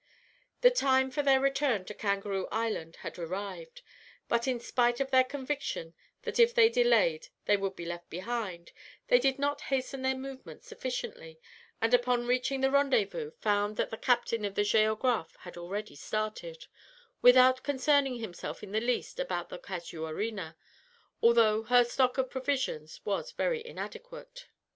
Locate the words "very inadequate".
23.33-24.47